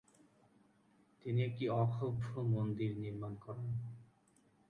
[1.23, 3.69] তিনি একটি অক্ষোভ্য মন্দির নির্মাণ করান।